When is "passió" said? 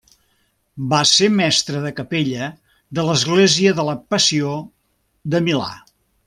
4.15-4.55